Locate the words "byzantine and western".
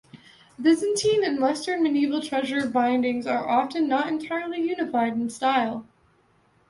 0.59-1.83